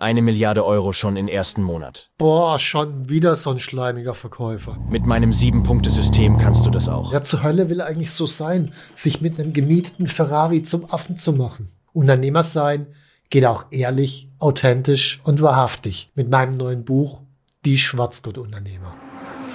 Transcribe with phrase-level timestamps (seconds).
[0.00, 2.12] Eine Milliarde Euro schon im ersten Monat.
[2.18, 4.78] Boah, schon wieder so ein schleimiger Verkäufer.
[4.88, 7.12] Mit meinem Sieben-Punkte-System kannst du das auch.
[7.12, 11.32] Ja, zur Hölle will eigentlich so sein, sich mit einem gemieteten Ferrari zum Affen zu
[11.32, 11.72] machen.
[11.92, 12.86] Unternehmer sein
[13.28, 17.18] geht auch ehrlich, authentisch und wahrhaftig mit meinem neuen Buch
[17.64, 18.94] Die Schwarzgurt-Unternehmer.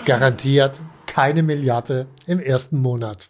[0.03, 3.29] Garantiert keine Milliarde im ersten Monat.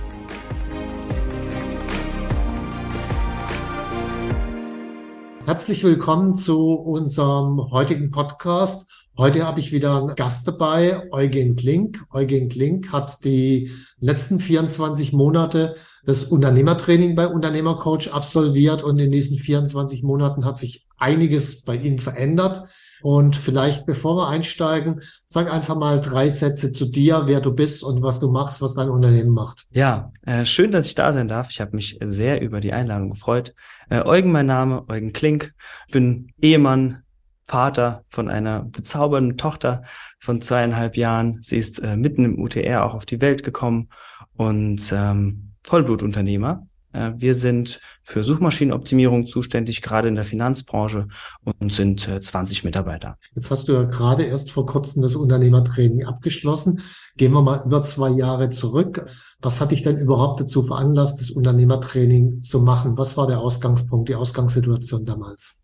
[5.51, 8.89] Herzlich willkommen zu unserem heutigen Podcast.
[9.17, 12.05] Heute habe ich wieder einen Gast dabei, Eugen Klink.
[12.09, 19.37] Eugen Klink hat die letzten 24 Monate das Unternehmertraining bei Unternehmercoach absolviert und in diesen
[19.37, 22.63] 24 Monaten hat sich einiges bei ihm verändert.
[23.01, 27.83] Und vielleicht, bevor wir einsteigen, sag einfach mal drei Sätze zu dir, wer du bist
[27.83, 29.65] und was du machst, was dein Unternehmen macht.
[29.71, 31.49] Ja, äh, schön, dass ich da sein darf.
[31.49, 33.53] Ich habe mich sehr über die Einladung gefreut.
[33.89, 35.53] Äh, Eugen, mein Name, Eugen Klink.
[35.91, 37.03] bin Ehemann,
[37.45, 39.83] Vater von einer bezaubernden Tochter
[40.19, 41.39] von zweieinhalb Jahren.
[41.41, 43.89] Sie ist äh, mitten im UTR auch auf die Welt gekommen
[44.37, 46.65] und ähm, Vollblutunternehmer.
[46.93, 51.07] Äh, wir sind für Suchmaschinenoptimierung zuständig, gerade in der Finanzbranche
[51.43, 53.17] und sind äh, 20 Mitarbeiter.
[53.35, 56.81] Jetzt hast du ja gerade erst vor kurzem das Unternehmertraining abgeschlossen.
[57.15, 59.07] Gehen wir mal über zwei Jahre zurück.
[59.39, 62.97] Was hat dich denn überhaupt dazu veranlasst, das Unternehmertraining zu machen?
[62.97, 65.59] Was war der Ausgangspunkt, die Ausgangssituation damals?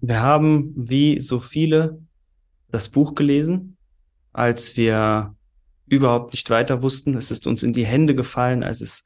[0.00, 2.00] Wir haben, wie so viele,
[2.70, 3.76] das Buch gelesen,
[4.32, 5.34] als wir
[5.86, 7.16] überhaupt nicht weiter wussten.
[7.16, 9.04] Es ist uns in die Hände gefallen, als es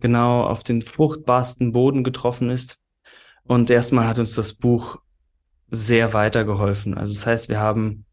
[0.00, 2.78] genau auf den fruchtbarsten Boden getroffen ist.
[3.44, 4.98] Und erstmal hat uns das Buch
[5.70, 6.96] sehr weitergeholfen.
[6.96, 8.04] Also das heißt, wir haben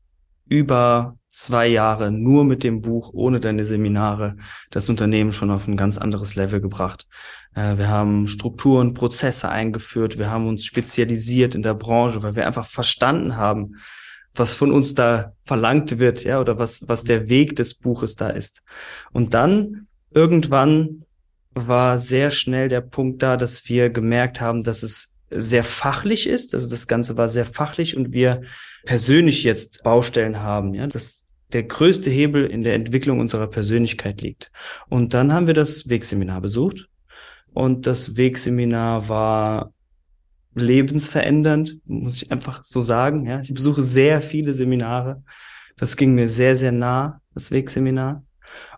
[0.47, 4.37] über zwei Jahre nur mit dem Buch, ohne deine Seminare,
[4.71, 7.07] das Unternehmen schon auf ein ganz anderes Level gebracht.
[7.55, 12.47] Äh, wir haben Strukturen, Prozesse eingeführt, wir haben uns spezialisiert in der Branche, weil wir
[12.47, 13.75] einfach verstanden haben,
[14.33, 18.29] was von uns da verlangt wird, ja, oder was, was der Weg des Buches da
[18.29, 18.63] ist.
[19.11, 21.04] Und dann irgendwann
[21.55, 26.53] war sehr schnell der Punkt da, dass wir gemerkt haben, dass es sehr fachlich ist.
[26.53, 28.41] Also das Ganze war sehr fachlich und wir
[28.83, 34.51] persönlich jetzt Baustellen haben, ja, dass der größte Hebel in der Entwicklung unserer Persönlichkeit liegt.
[34.89, 36.89] Und dann haben wir das Wegseminar besucht
[37.53, 39.71] und das Wegseminar war
[40.55, 43.25] lebensverändernd, muss ich einfach so sagen.
[43.25, 45.23] Ja, ich besuche sehr viele Seminare.
[45.77, 48.23] Das ging mir sehr, sehr nah, das Wegseminar.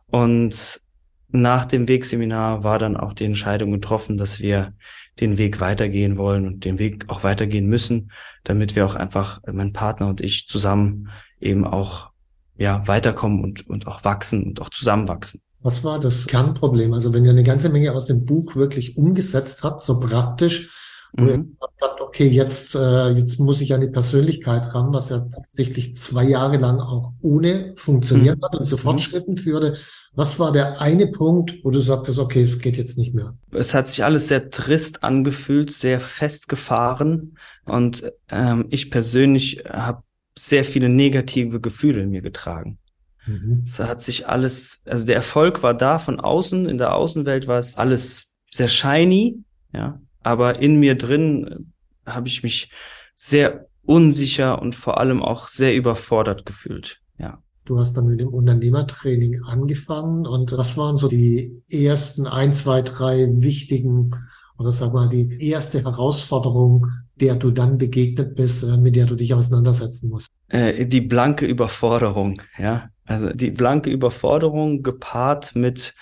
[0.08, 0.82] Und
[1.30, 4.74] nach dem Wegseminar war dann auch die Entscheidung getroffen, dass wir
[5.20, 8.12] den Weg weitergehen wollen und den Weg auch weitergehen müssen,
[8.44, 12.12] damit wir auch einfach, mein Partner und ich zusammen eben auch
[12.58, 15.42] ja weiterkommen und, und auch wachsen und auch zusammenwachsen.
[15.62, 16.94] Was war das Kernproblem?
[16.94, 20.70] Also wenn ihr eine ganze Menge aus dem Buch wirklich umgesetzt habt, so praktisch,
[21.18, 21.58] wo mhm.
[21.60, 25.96] ihr habt, okay, jetzt, äh, jetzt muss ich an die Persönlichkeit ran, was ja tatsächlich
[25.96, 28.46] zwei Jahre lang auch ohne funktioniert mhm.
[28.46, 29.38] hat und zu Fortschritten mhm.
[29.38, 29.78] führte.
[30.14, 33.36] Was war der eine Punkt, wo du sagtest, okay, es geht jetzt nicht mehr?
[33.52, 40.04] Es hat sich alles sehr trist angefühlt, sehr festgefahren und ähm, ich persönlich habe
[40.38, 42.78] sehr viele negative Gefühle in mir getragen.
[43.26, 43.64] Mhm.
[43.66, 47.58] Es hat sich alles, also der Erfolg war da von außen, in der Außenwelt war
[47.58, 49.44] es alles sehr shiny,
[49.74, 51.72] ja, aber in mir drin
[52.06, 52.70] äh, habe ich mich
[53.16, 57.42] sehr unsicher und vor allem auch sehr überfordert gefühlt, ja.
[57.64, 62.82] Du hast dann mit dem Unternehmertraining angefangen und was waren so die ersten ein, zwei,
[62.82, 64.12] drei wichtigen
[64.58, 69.16] oder sag mal die erste Herausforderung, der du dann begegnet bist, äh, mit der du
[69.16, 70.28] dich auseinandersetzen musst?
[70.50, 72.90] Äh, die blanke Überforderung, ja.
[73.06, 75.94] Also die blanke Überforderung gepaart mit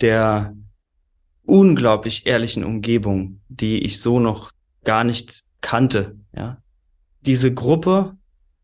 [0.00, 0.56] der
[1.44, 4.52] unglaublich ehrlichen Umgebung, die ich so noch
[4.84, 6.58] gar nicht kannte, ja.
[7.24, 8.16] Diese Gruppe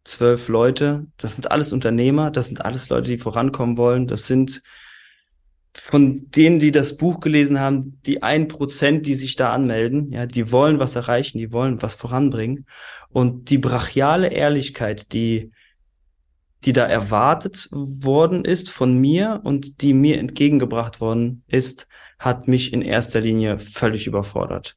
[0.08, 1.06] zwölf Leute.
[1.16, 4.06] Das sind alles Unternehmer, das sind alles Leute, die vorankommen wollen.
[4.06, 4.62] Das sind
[5.75, 10.26] von denen, die das Buch gelesen haben, die ein Prozent, die sich da anmelden, ja,
[10.26, 12.66] die wollen was erreichen, die wollen was voranbringen.
[13.10, 15.52] Und die brachiale Ehrlichkeit, die,
[16.64, 21.86] die da erwartet worden ist von mir und die mir entgegengebracht worden ist,
[22.19, 24.76] hat mich in erster Linie völlig überfordert.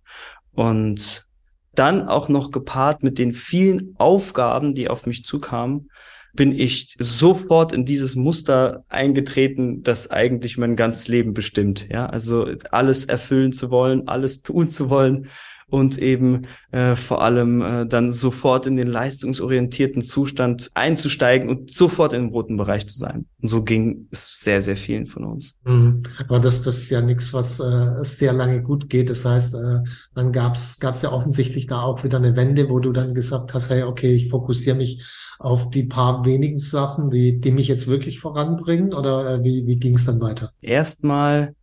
[0.53, 1.27] Und
[1.73, 5.89] dann auch noch gepaart mit den vielen Aufgaben, die auf mich zukamen,
[6.33, 11.87] bin ich sofort in dieses Muster eingetreten, das eigentlich mein ganzes Leben bestimmt.
[11.89, 15.27] Ja, also alles erfüllen zu wollen, alles tun zu wollen
[15.71, 22.13] und eben äh, vor allem äh, dann sofort in den leistungsorientierten Zustand einzusteigen und sofort
[22.13, 23.25] im roten Bereich zu sein.
[23.41, 25.55] Und so ging es sehr, sehr vielen von uns.
[25.63, 26.03] Mhm.
[26.27, 29.09] Aber das, das ist ja nichts, was äh, sehr lange gut geht.
[29.09, 29.79] Das heißt, äh,
[30.13, 33.69] dann gab's gab's ja offensichtlich da auch wieder eine Wende, wo du dann gesagt hast,
[33.69, 35.01] hey, okay, ich fokussiere mich
[35.39, 38.93] auf die paar wenigen Sachen, die, die mich jetzt wirklich voranbringen?
[38.93, 40.51] Oder äh, wie, wie ging es dann weiter?
[40.61, 41.55] Erstmal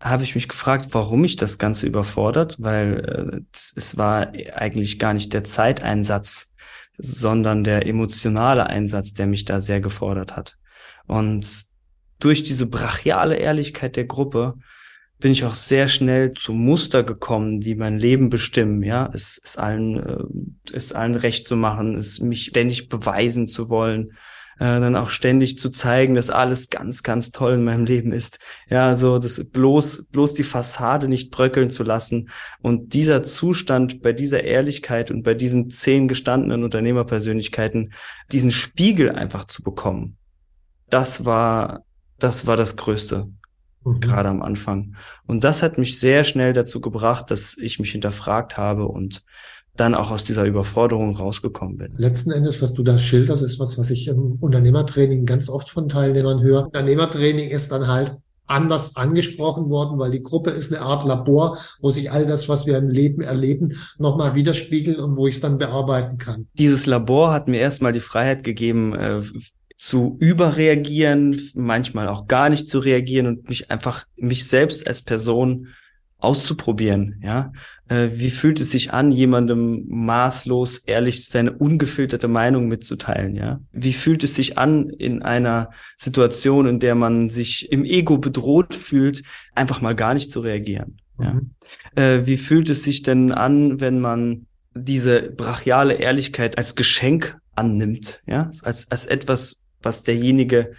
[0.00, 5.12] habe ich mich gefragt, warum mich das Ganze überfordert, weil äh, es war eigentlich gar
[5.12, 6.54] nicht der Zeiteinsatz,
[6.98, 10.56] sondern der emotionale Einsatz, der mich da sehr gefordert hat.
[11.06, 11.46] Und
[12.20, 14.54] durch diese brachiale Ehrlichkeit der Gruppe
[15.18, 18.82] bin ich auch sehr schnell zu Muster gekommen, die mein Leben bestimmen.
[18.82, 23.68] Ja, es ist allen, äh, es allen recht zu machen, es mich ständig beweisen zu
[23.68, 24.12] wollen,
[24.58, 28.38] äh, dann auch ständig zu zeigen, dass alles ganz, ganz toll in meinem Leben ist.
[28.68, 32.30] Ja, so das bloß, bloß die Fassade nicht bröckeln zu lassen.
[32.60, 37.92] Und dieser Zustand bei dieser Ehrlichkeit und bei diesen zehn gestandenen Unternehmerpersönlichkeiten,
[38.32, 40.16] diesen Spiegel einfach zu bekommen,
[40.90, 41.84] das war,
[42.18, 43.28] das war das Größte.
[43.84, 44.00] Mhm.
[44.00, 44.96] Gerade am Anfang.
[45.26, 49.24] Und das hat mich sehr schnell dazu gebracht, dass ich mich hinterfragt habe und
[49.78, 51.94] dann auch aus dieser Überforderung rausgekommen bin.
[51.96, 55.88] Letzten Endes, was du da schilderst, ist was, was ich im Unternehmertraining ganz oft von
[55.88, 56.66] Teilnehmern höre.
[56.66, 58.16] Unternehmertraining ist dann halt
[58.48, 62.66] anders angesprochen worden, weil die Gruppe ist eine Art Labor, wo sich all das, was
[62.66, 66.48] wir im Leben erleben, nochmal widerspiegelt und wo ich es dann bearbeiten kann.
[66.54, 69.22] Dieses Labor hat mir erstmal die Freiheit gegeben, äh,
[69.76, 75.68] zu überreagieren, manchmal auch gar nicht zu reagieren und mich einfach, mich selbst als Person
[76.18, 77.52] auszuprobieren, ja.
[77.88, 83.60] Äh, wie fühlt es sich an, jemandem maßlos ehrlich seine ungefilterte Meinung mitzuteilen, ja?
[83.72, 88.74] Wie fühlt es sich an, in einer Situation, in der man sich im Ego bedroht
[88.74, 89.22] fühlt,
[89.54, 91.24] einfach mal gar nicht zu reagieren, mhm.
[91.94, 92.02] ja?
[92.02, 98.22] Äh, wie fühlt es sich denn an, wenn man diese brachiale Ehrlichkeit als Geschenk annimmt,
[98.26, 98.50] ja?
[98.62, 100.72] Als, als etwas, was derjenige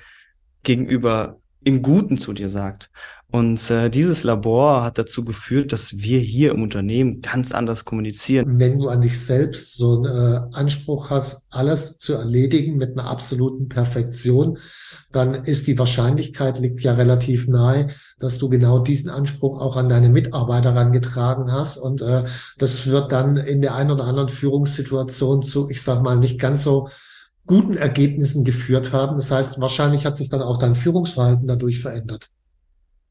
[0.63, 1.39] gegenüber
[1.69, 2.89] im Guten zu dir sagt.
[3.31, 8.59] Und äh, dieses Labor hat dazu geführt, dass wir hier im Unternehmen ganz anders kommunizieren.
[8.59, 13.07] Wenn du an dich selbst so einen äh, Anspruch hast, alles zu erledigen mit einer
[13.07, 14.57] absoluten Perfektion,
[15.11, 17.87] dann ist die Wahrscheinlichkeit, liegt ja relativ nahe,
[18.19, 21.77] dass du genau diesen Anspruch auch an deine Mitarbeiter herangetragen hast.
[21.77, 22.23] Und äh,
[22.57, 26.63] das wird dann in der einen oder anderen Führungssituation zu, ich sag mal, nicht ganz
[26.63, 26.89] so
[27.49, 29.15] guten Ergebnissen geführt haben.
[29.15, 32.29] Das heißt, wahrscheinlich hat sich dann auch dein Führungsverhalten dadurch verändert.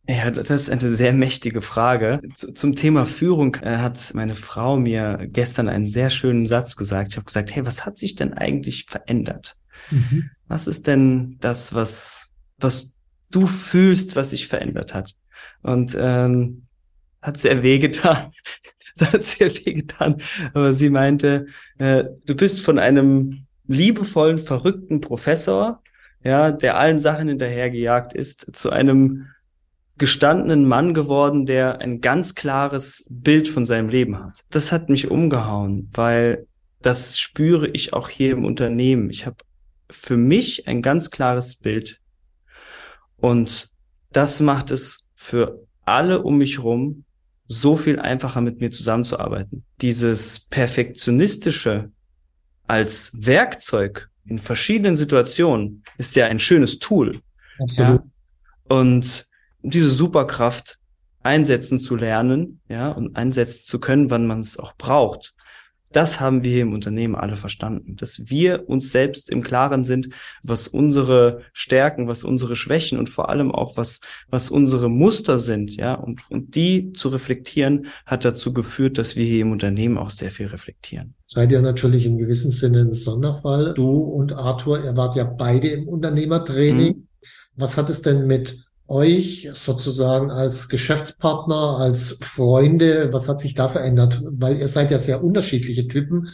[0.09, 2.21] Ja, das ist eine sehr mächtige Frage.
[2.37, 7.09] Zum Thema Führung äh, hat meine Frau mir gestern einen sehr schönen Satz gesagt.
[7.11, 9.57] Ich habe gesagt, hey, was hat sich denn eigentlich verändert?
[9.91, 10.31] Mhm.
[10.47, 12.95] Was ist denn das, was, was
[13.33, 15.17] du fühlst, was sich verändert hat?
[15.63, 16.69] Und ähm,
[17.21, 18.31] hat sehr wehgetan.
[18.97, 20.23] das hat sehr wehgetan.
[20.55, 21.47] Aber sie meinte,
[21.79, 25.83] äh, du bist von einem liebevollen, verrückten Professor,
[26.25, 29.29] ja, der allen Sachen hinterhergejagt ist, zu einem
[29.99, 34.45] gestandenen Mann geworden, der ein ganz klares Bild von seinem Leben hat.
[34.51, 36.47] Das hat mich umgehauen, weil
[36.81, 39.11] das spüre ich auch hier im Unternehmen.
[39.11, 39.37] Ich habe
[39.91, 42.01] für mich ein ganz klares Bild
[43.17, 43.71] und
[44.13, 47.05] das macht es für alle um mich rum
[47.47, 49.65] so viel einfacher mit mir zusammenzuarbeiten.
[49.81, 51.91] Dieses perfektionistische
[52.69, 57.21] als Werkzeug in verschiedenen Situationen ist ja ein schönes Tool.
[57.59, 58.03] Absolut.
[58.03, 58.77] Ja?
[58.77, 59.27] Und
[59.63, 60.79] diese Superkraft
[61.23, 65.35] einsetzen zu lernen, ja, und einsetzen zu können, wann man es auch braucht.
[65.93, 70.11] Das haben wir im Unternehmen alle verstanden, dass wir uns selbst im Klaren sind,
[70.43, 75.75] was unsere Stärken, was unsere Schwächen und vor allem auch was, was unsere Muster sind,
[75.77, 80.11] ja, und, und die zu reflektieren, hat dazu geführt, dass wir hier im Unternehmen auch
[80.11, 81.15] sehr viel reflektieren.
[81.27, 83.75] Seid ihr natürlich im gewissen Sinne ein Sonderfall.
[83.75, 86.97] Du und Arthur, ihr wart ja beide im Unternehmertraining.
[86.97, 87.09] Mhm.
[87.57, 93.13] Was hat es denn mit euch sozusagen als Geschäftspartner, als Freunde?
[93.13, 94.23] Was hat sich da verändert?
[94.25, 96.29] Weil ihr seid ja sehr unterschiedliche Typen.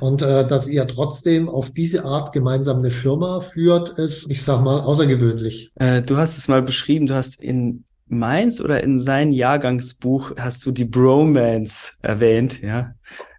[0.00, 4.62] Und äh, dass ihr trotzdem auf diese Art gemeinsam eine Firma führt, ist, ich sag
[4.62, 5.70] mal, außergewöhnlich.
[5.76, 10.64] Äh, du hast es mal beschrieben, du hast in Mainz oder in sein Jahrgangsbuch hast
[10.64, 12.94] du die Bromance erwähnt, ja.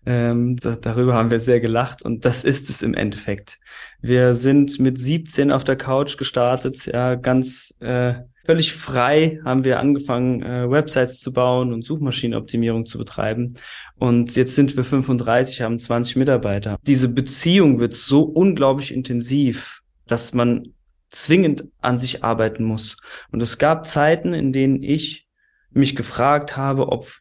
[0.08, 3.60] Ähm, da, darüber haben wir sehr gelacht und das ist es im Endeffekt.
[4.00, 8.14] Wir sind mit 17 auf der Couch gestartet, ja, ganz äh,
[8.46, 13.56] völlig frei haben wir angefangen, äh, Websites zu bauen und Suchmaschinenoptimierung zu betreiben.
[13.98, 16.78] Und jetzt sind wir 35, haben 20 Mitarbeiter.
[16.88, 20.70] Diese Beziehung wird so unglaublich intensiv, dass man
[21.10, 22.96] zwingend an sich arbeiten muss.
[23.34, 25.28] Und es gab Zeiten, in denen ich
[25.72, 27.12] mich gefragt habe, ob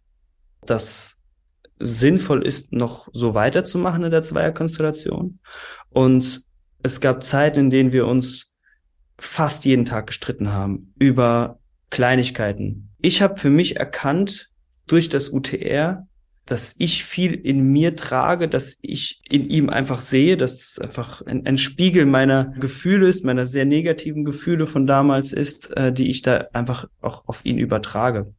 [0.65, 1.16] das
[1.79, 5.39] sinnvoll ist, noch so weiterzumachen in der Zweierkonstellation.
[5.91, 6.43] Und
[6.83, 8.53] es gab Zeiten, in denen wir uns
[9.19, 11.59] fast jeden Tag gestritten haben über
[11.91, 12.91] Kleinigkeiten.
[13.01, 14.51] Ich habe für mich erkannt
[14.87, 16.07] durch das UTR,
[16.45, 21.23] dass ich viel in mir trage, dass ich in ihm einfach sehe, dass es einfach
[21.23, 26.09] ein, ein, Spiegel meiner Gefühle ist, meiner sehr negativen Gefühle von damals ist, äh, die
[26.09, 28.33] ich da einfach auch auf ihn übertrage.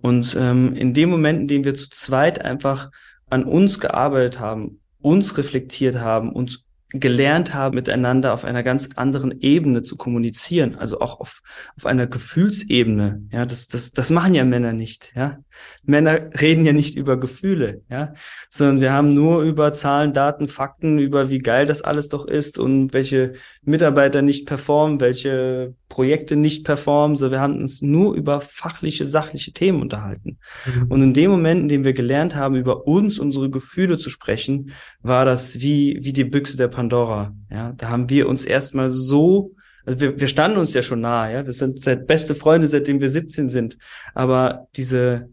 [0.00, 2.90] Und ähm, in dem Moment, in dem wir zu zweit einfach
[3.28, 9.40] an uns gearbeitet haben, uns reflektiert haben, uns gelernt haben, miteinander auf einer ganz anderen
[9.40, 11.42] Ebene zu kommunizieren, also auch auf,
[11.76, 13.22] auf einer Gefühlsebene.
[13.30, 15.12] Ja, das, das, das machen ja Männer nicht.
[15.14, 15.38] Ja,
[15.84, 17.82] Männer reden ja nicht über Gefühle.
[17.88, 18.14] Ja,
[18.48, 22.58] sondern wir haben nur über Zahlen, Daten, Fakten, über wie geil das alles doch ist
[22.58, 27.16] und welche Mitarbeiter nicht performen, welche Projekte nicht performen.
[27.16, 30.38] So, wir haben uns nur über fachliche, sachliche Themen unterhalten.
[30.66, 30.86] Mhm.
[30.88, 34.72] Und in dem Moment, in dem wir gelernt haben, über uns, unsere Gefühle zu sprechen,
[35.02, 37.34] war das wie, wie die Büchse der Pandora.
[37.50, 41.34] Ja, da haben wir uns erstmal so, also wir, wir standen uns ja schon nahe,
[41.34, 43.76] ja, wir sind seit beste Freunde, seitdem wir 17 sind.
[44.14, 45.28] Aber diese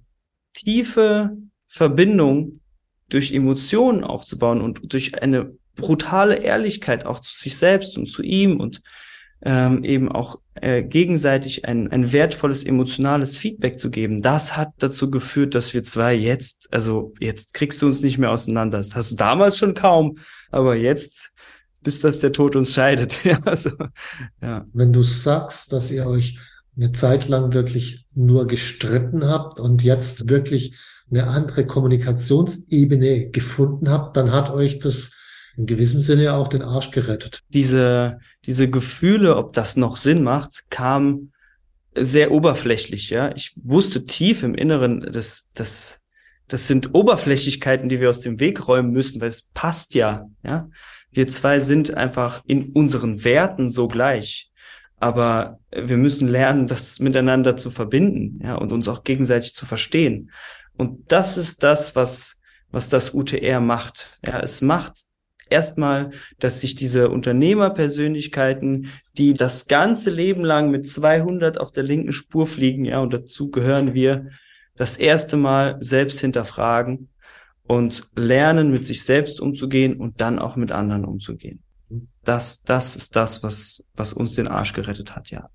[0.54, 1.38] tiefe
[1.70, 2.60] Verbindung
[3.08, 8.60] durch Emotionen aufzubauen und durch eine brutale Ehrlichkeit auch zu sich selbst und zu ihm
[8.60, 8.82] und
[9.42, 15.12] ähm, eben auch äh, gegenseitig ein, ein wertvolles emotionales Feedback zu geben, das hat dazu
[15.12, 18.80] geführt, dass wir zwei jetzt, also jetzt kriegst du uns nicht mehr auseinander.
[18.80, 20.18] Das hast du damals schon kaum,
[20.52, 21.32] aber jetzt
[21.88, 23.24] bis das der Tod uns scheidet.
[23.24, 23.70] ja, also,
[24.42, 24.66] ja.
[24.74, 26.38] Wenn du sagst, dass ihr euch
[26.76, 30.76] eine Zeit lang wirklich nur gestritten habt und jetzt wirklich
[31.10, 35.12] eine andere Kommunikationsebene gefunden habt, dann hat euch das
[35.56, 37.40] in gewissem Sinne auch den Arsch gerettet.
[37.54, 41.32] Diese, diese Gefühle, ob das noch Sinn macht, kam
[41.96, 43.34] sehr oberflächlich, ja.
[43.34, 46.02] Ich wusste tief im Inneren, dass, dass,
[46.50, 50.70] das sind Oberflächlichkeiten, die wir aus dem Weg räumen müssen, weil es passt ja, ja.
[51.12, 54.52] Wir zwei sind einfach in unseren Werten so gleich.
[55.00, 60.32] Aber wir müssen lernen, das miteinander zu verbinden, ja, und uns auch gegenseitig zu verstehen.
[60.76, 62.40] Und das ist das, was,
[62.72, 64.20] was das UTR macht.
[64.26, 64.94] Ja, es macht
[65.50, 72.12] erstmal, dass sich diese Unternehmerpersönlichkeiten, die das ganze Leben lang mit 200 auf der linken
[72.12, 74.30] Spur fliegen, ja, und dazu gehören wir,
[74.76, 77.10] das erste Mal selbst hinterfragen
[77.68, 81.62] und lernen, mit sich selbst umzugehen und dann auch mit anderen umzugehen.
[82.24, 85.50] Das, das ist das, was, was uns den Arsch gerettet hat, ja.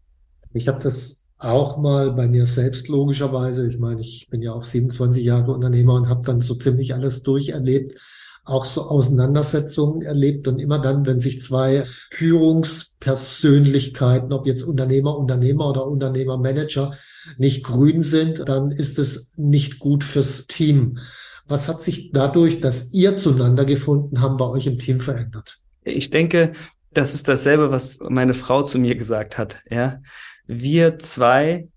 [0.55, 3.69] Ich habe das auch mal bei mir selbst logischerweise.
[3.69, 7.23] Ich meine, ich bin ja auch 27 Jahre Unternehmer und habe dann so ziemlich alles
[7.23, 7.99] durcherlebt
[8.45, 15.71] auch so Auseinandersetzungen erlebt und immer dann, wenn sich zwei Führungspersönlichkeiten, ob jetzt Unternehmer, Unternehmer
[15.71, 16.93] oder Unternehmer, Manager,
[17.39, 20.99] nicht grün sind, dann ist es nicht gut fürs Team.
[21.47, 25.59] Was hat sich dadurch, dass ihr zueinander gefunden haben, bei euch im Team verändert?
[25.85, 26.53] Ich denke,
[26.93, 29.61] das ist dasselbe, was meine Frau zu mir gesagt hat.
[29.69, 30.01] Ja,
[30.47, 31.69] wir zwei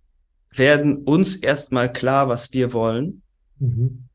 [0.51, 3.21] werden uns erstmal klar, was wir wollen.
[3.59, 4.05] Mhm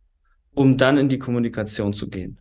[0.55, 2.39] um dann in die Kommunikation zu gehen.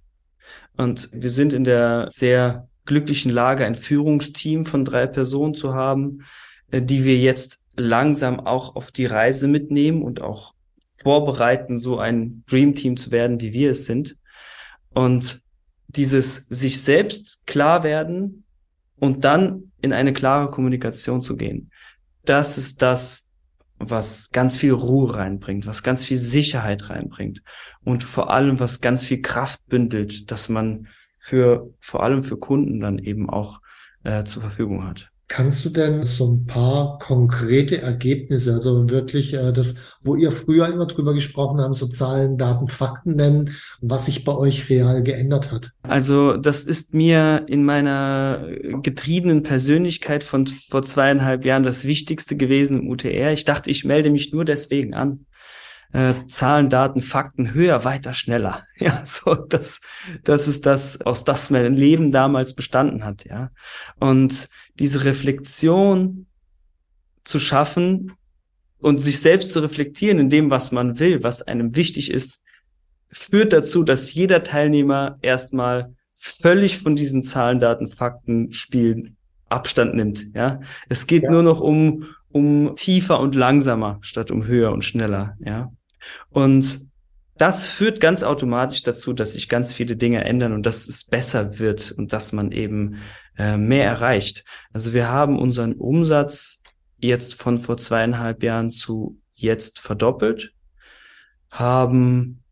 [0.77, 6.25] Und wir sind in der sehr glücklichen Lage, ein Führungsteam von drei Personen zu haben,
[6.71, 10.53] äh, die wir jetzt langsam auch auf die Reise mitnehmen und auch
[11.01, 14.17] vorbereiten, so ein Dream Team zu werden, wie wir es sind.
[14.93, 15.41] Und
[15.87, 18.43] dieses sich selbst klar werden
[18.99, 21.71] und dann in eine klare Kommunikation zu gehen.
[22.25, 23.27] Das ist das,
[23.79, 27.41] was ganz viel Ruhe reinbringt, was ganz viel Sicherheit reinbringt
[27.83, 30.87] und vor allem was ganz viel Kraft bündelt, dass man
[31.17, 33.61] für vor allem für Kunden dann eben auch
[34.03, 35.09] äh, zur Verfügung hat.
[35.29, 40.67] Kannst du denn so ein paar konkrete Ergebnisse, also wirklich äh, das, wo ihr früher
[40.67, 45.51] immer drüber gesprochen haben, so Zahlen, Daten, Fakten nennen, was sich bei euch real geändert
[45.51, 45.71] hat?
[45.83, 48.43] Also das ist mir in meiner
[48.81, 53.31] getriebenen Persönlichkeit von vor zweieinhalb Jahren das Wichtigste gewesen im UTR.
[53.31, 55.27] Ich dachte, ich melde mich nur deswegen an
[55.91, 58.63] äh, Zahlen, Daten, Fakten höher, weiter, schneller.
[58.79, 59.81] Ja, so das,
[60.23, 63.25] das ist das, aus das mein Leben damals bestanden hat.
[63.25, 63.51] Ja,
[63.99, 66.27] und diese Reflexion
[67.23, 68.13] zu schaffen
[68.79, 72.39] und sich selbst zu reflektieren in dem, was man will, was einem wichtig ist,
[73.11, 79.17] führt dazu, dass jeder Teilnehmer erstmal völlig von diesen Zahlen, Daten, Fakten Spielen
[79.49, 80.33] Abstand nimmt.
[80.35, 81.31] Ja, es geht ja.
[81.31, 85.35] nur noch um um tiefer und langsamer statt um höher und schneller.
[85.39, 85.71] Ja,
[86.29, 86.89] und
[87.37, 91.57] das führt ganz automatisch dazu, dass sich ganz viele Dinge ändern und dass es besser
[91.57, 92.97] wird und dass man eben
[93.37, 94.43] äh, mehr erreicht.
[94.73, 96.61] Also wir haben unseren Umsatz
[96.97, 100.53] jetzt von vor zweieinhalb Jahren zu jetzt verdoppelt,
[101.49, 102.43] haben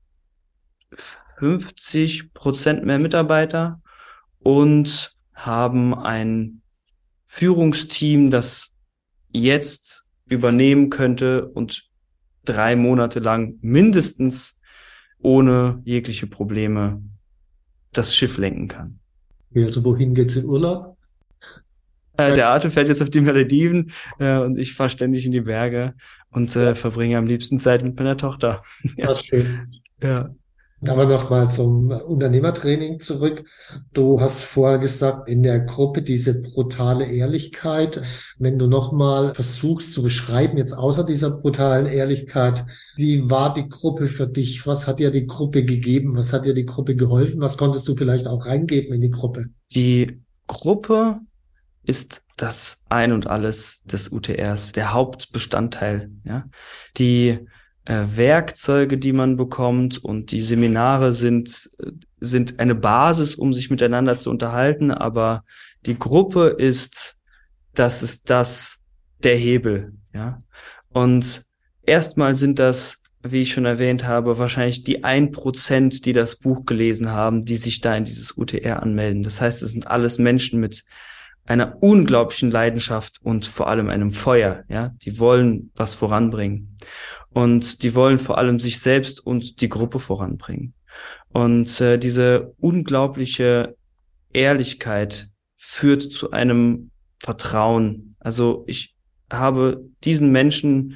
[1.39, 3.81] 50 Prozent mehr Mitarbeiter
[4.39, 6.61] und haben ein
[7.25, 8.71] Führungsteam, das
[9.31, 11.86] jetzt übernehmen könnte und
[12.47, 14.59] drei Monate lang mindestens
[15.19, 17.01] ohne jegliche Probleme
[17.91, 18.99] das Schiff lenken kann.
[19.55, 20.97] Also wohin geht's in Urlaub?
[22.17, 25.41] Äh, der Arthur fährt jetzt auf die Malediven äh, und ich fahre ständig in die
[25.41, 25.93] Berge
[26.31, 28.63] und äh, verbringe am liebsten Zeit mit meiner Tochter.
[28.97, 29.05] ja.
[29.05, 29.67] Das ist schön.
[30.01, 30.29] Ja.
[30.85, 33.45] Aber nochmal zum Unternehmertraining zurück.
[33.93, 38.03] Du hast vorher gesagt, in der Gruppe diese brutale Ehrlichkeit.
[38.37, 42.63] Wenn du nochmal versuchst zu beschreiben, jetzt außer dieser brutalen Ehrlichkeit,
[42.95, 44.67] wie war die Gruppe für dich?
[44.67, 46.15] Was hat dir die Gruppe gegeben?
[46.15, 47.41] Was hat dir die Gruppe geholfen?
[47.41, 49.47] Was konntest du vielleicht auch reingeben in die Gruppe?
[49.73, 51.21] Die Gruppe
[51.83, 56.45] ist das Ein und Alles des UTRs, der Hauptbestandteil, ja.
[56.97, 57.39] Die
[57.87, 61.69] äh, Werkzeuge, die man bekommt und die Seminare sind,
[62.19, 65.45] sind eine Basis, um sich miteinander zu unterhalten, aber
[65.85, 67.15] die Gruppe ist,
[67.73, 68.79] das ist das,
[69.23, 70.43] der Hebel, ja.
[70.89, 71.43] Und
[71.81, 76.65] erstmal sind das, wie ich schon erwähnt habe, wahrscheinlich die ein Prozent, die das Buch
[76.65, 79.23] gelesen haben, die sich da in dieses UTR anmelden.
[79.23, 80.83] Das heißt, es sind alles Menschen mit
[81.45, 84.89] einer unglaublichen Leidenschaft und vor allem einem Feuer, ja.
[85.03, 86.77] Die wollen was voranbringen.
[87.37, 90.73] Und die wollen vor allem sich selbst und die Gruppe voranbringen.
[91.29, 93.77] Und äh, diese unglaubliche
[94.33, 98.15] Ehrlichkeit führt zu einem Vertrauen.
[98.19, 98.95] Also ich
[99.31, 100.95] habe diesen Menschen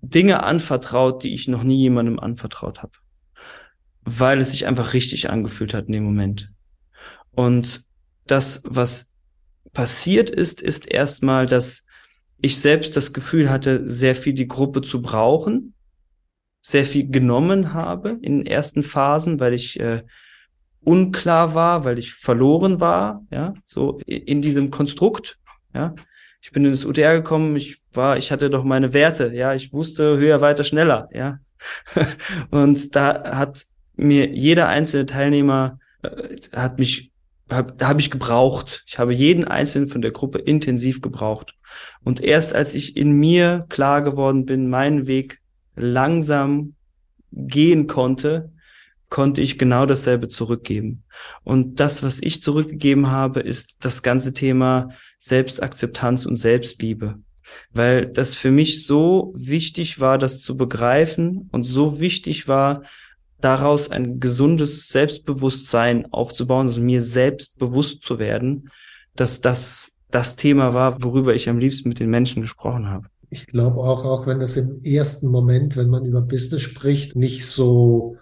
[0.00, 2.92] Dinge anvertraut, die ich noch nie jemandem anvertraut habe,
[4.00, 6.50] weil es sich einfach richtig angefühlt hat in dem Moment.
[7.30, 7.82] Und
[8.26, 9.12] das, was
[9.74, 11.84] passiert ist, ist erstmal, dass
[12.40, 15.74] ich selbst das Gefühl hatte, sehr viel die Gruppe zu brauchen,
[16.62, 20.02] sehr viel genommen habe in den ersten Phasen, weil ich äh,
[20.80, 25.38] unklar war, weil ich verloren war, ja, so in diesem Konstrukt,
[25.74, 25.94] ja.
[26.40, 30.16] Ich bin ins UTR gekommen, ich war, ich hatte doch meine Werte, ja, ich wusste
[30.18, 31.38] höher, weiter, schneller, ja.
[32.50, 37.10] Und da hat mir jeder einzelne Teilnehmer äh, hat mich
[37.50, 38.84] hab, habe ich gebraucht.
[38.86, 41.54] Ich habe jeden einzelnen von der Gruppe intensiv gebraucht.
[42.02, 45.40] Und erst als ich in mir klar geworden bin, meinen Weg
[45.76, 46.74] langsam
[47.32, 48.52] gehen konnte,
[49.10, 51.04] konnte ich genau dasselbe zurückgeben.
[51.42, 57.18] Und das, was ich zurückgegeben habe, ist das ganze Thema Selbstakzeptanz und Selbstliebe.
[57.72, 62.82] Weil das für mich so wichtig war, das zu begreifen und so wichtig war,
[63.40, 68.70] daraus ein gesundes Selbstbewusstsein aufzubauen, also mir selbst bewusst zu werden,
[69.14, 73.08] dass das das Thema war, worüber ich am liebsten mit den Menschen gesprochen habe.
[73.30, 77.46] Ich glaube auch, auch wenn das im ersten Moment, wenn man über Business spricht, nicht
[77.46, 78.16] so,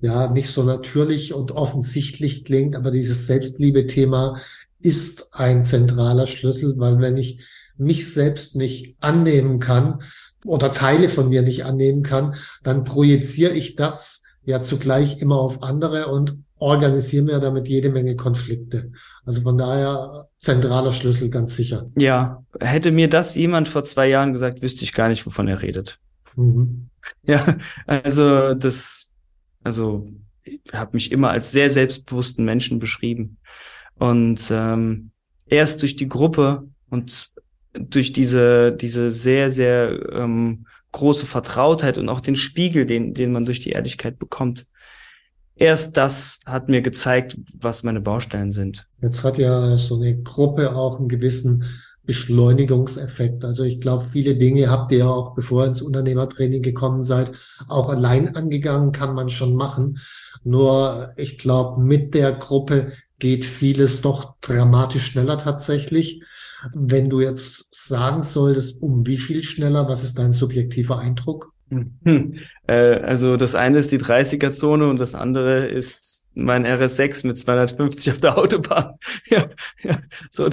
[0.00, 4.40] ja, nicht so natürlich und offensichtlich klingt, aber dieses Selbstliebe-Thema
[4.80, 7.42] ist ein zentraler Schlüssel, weil wenn ich
[7.78, 10.02] mich selbst nicht annehmen kann
[10.44, 15.62] oder Teile von mir nicht annehmen kann, dann projiziere ich das ja zugleich immer auf
[15.62, 18.92] andere und organisieren wir damit jede Menge Konflikte.
[19.24, 21.90] Also von daher zentraler Schlüssel ganz sicher.
[21.96, 25.62] Ja, hätte mir das jemand vor zwei Jahren gesagt, wüsste ich gar nicht, wovon er
[25.62, 25.98] redet.
[26.36, 26.88] Mhm.
[27.24, 29.12] Ja, also das,
[29.64, 30.08] also
[30.44, 33.38] ich habe mich immer als sehr selbstbewussten Menschen beschrieben.
[33.98, 35.10] Und ähm,
[35.46, 37.30] erst durch die Gruppe und
[37.72, 43.44] durch diese, diese sehr, sehr ähm, große Vertrautheit und auch den Spiegel, den, den man
[43.44, 44.66] durch die Ehrlichkeit bekommt.
[45.54, 48.86] Erst das hat mir gezeigt, was meine Baustellen sind.
[49.00, 51.64] Jetzt hat ja so eine Gruppe auch einen gewissen
[52.04, 53.44] Beschleunigungseffekt.
[53.44, 57.32] Also ich glaube, viele Dinge habt ihr ja auch, bevor ihr ins Unternehmertraining gekommen seid,
[57.68, 59.98] auch allein angegangen, kann man schon machen.
[60.42, 66.22] Nur ich glaube, mit der Gruppe geht vieles doch dramatisch schneller tatsächlich.
[66.74, 71.52] Wenn du jetzt sagen solltest, um wie viel schneller, was ist dein subjektiver Eindruck?
[72.04, 72.34] Hm.
[72.66, 78.12] Äh, also das eine ist die 30er-Zone und das andere ist mein RS6 mit 250
[78.12, 78.94] auf der Autobahn.
[79.30, 79.48] ja,
[79.82, 79.98] ja,
[80.30, 80.48] so,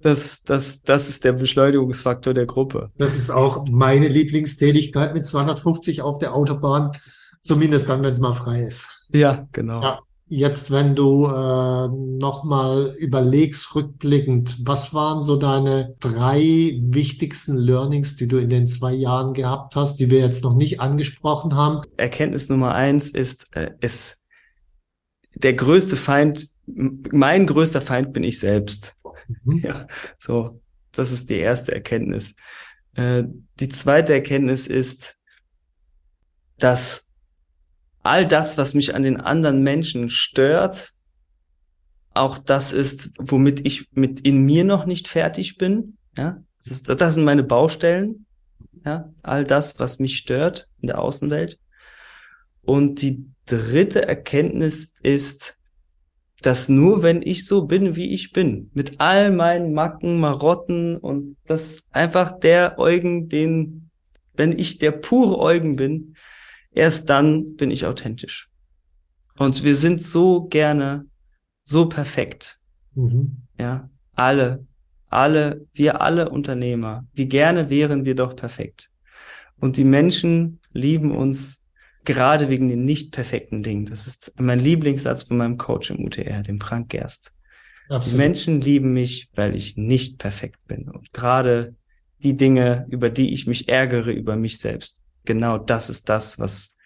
[0.00, 2.90] das, das, das ist der Beschleunigungsfaktor der Gruppe.
[2.96, 6.92] Das ist auch meine Lieblingstätigkeit mit 250 auf der Autobahn,
[7.42, 9.06] zumindest dann, wenn es mal frei ist.
[9.10, 9.82] Ja, genau.
[9.82, 10.00] Ja.
[10.32, 18.28] Jetzt, wenn du äh, nochmal überlegst, rückblickend, was waren so deine drei wichtigsten Learnings, die
[18.28, 21.82] du in den zwei Jahren gehabt hast, die wir jetzt noch nicht angesprochen haben?
[21.96, 24.24] Erkenntnis Nummer eins ist, äh, ist
[25.34, 28.94] der größte Feind, mein größter Feind bin ich selbst.
[29.42, 29.58] Mhm.
[29.64, 29.88] Ja,
[30.20, 30.60] so,
[30.92, 32.36] das ist die erste Erkenntnis.
[32.94, 33.24] Äh,
[33.58, 35.16] die zweite Erkenntnis ist,
[36.56, 37.09] dass
[38.02, 40.92] all das, was mich an den anderen Menschen stört,
[42.12, 45.96] auch das ist, womit ich mit in mir noch nicht fertig bin.
[46.16, 48.26] Ja, das, ist, das sind meine Baustellen.
[48.84, 51.58] Ja, all das, was mich stört in der Außenwelt.
[52.62, 55.56] Und die dritte Erkenntnis ist,
[56.42, 61.36] dass nur wenn ich so bin, wie ich bin, mit all meinen Macken, Marotten und
[61.46, 63.90] das einfach der Eugen, den,
[64.34, 66.16] wenn ich der pure Eugen bin,
[66.72, 68.48] Erst dann bin ich authentisch.
[69.36, 71.06] Und wir sind so gerne
[71.64, 72.58] so perfekt.
[72.94, 73.42] Mhm.
[73.58, 74.66] Ja, alle,
[75.08, 77.06] alle, wir alle Unternehmer.
[77.12, 78.90] Wie gerne wären wir doch perfekt.
[79.60, 81.64] Und die Menschen lieben uns
[82.04, 83.86] gerade wegen den nicht perfekten Dingen.
[83.86, 87.32] Das ist mein Lieblingssatz von meinem Coach im UTR, dem Frank Gerst.
[87.88, 88.12] Absolut.
[88.12, 90.88] Die Menschen lieben mich, weil ich nicht perfekt bin.
[90.88, 91.74] Und gerade
[92.22, 96.76] die Dinge, über die ich mich ärgere, über mich selbst, genau das ist das, was,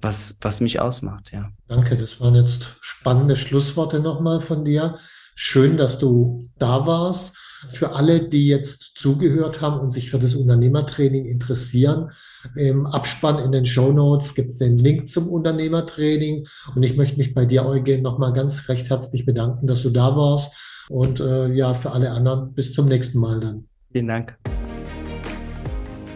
[0.00, 1.50] was, was mich ausmacht, ja.
[1.68, 4.98] Danke, das waren jetzt spannende Schlussworte nochmal von dir.
[5.34, 7.36] Schön, dass du da warst.
[7.72, 12.10] Für alle, die jetzt zugehört haben und sich für das Unternehmertraining interessieren,
[12.54, 16.46] im Abspann in den Show Notes gibt es den Link zum Unternehmertraining.
[16.74, 20.16] Und ich möchte mich bei dir, Eugen, nochmal ganz recht herzlich bedanken, dass du da
[20.16, 20.52] warst.
[20.88, 23.68] Und äh, ja, für alle anderen bis zum nächsten Mal dann.
[23.90, 24.38] Vielen Dank.